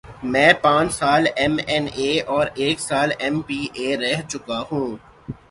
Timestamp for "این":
1.67-1.85